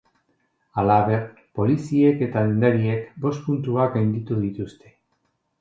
Halaber, 0.83 1.19
poliziek 1.59 2.25
eta 2.29 2.43
dendariek 2.47 3.07
bost 3.27 3.47
puntuak 3.51 3.97
gainditu 3.99 4.43
dituzte. 4.47 4.99